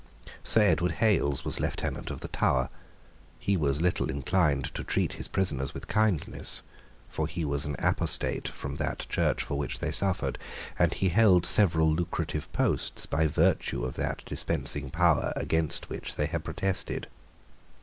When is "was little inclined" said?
3.55-4.73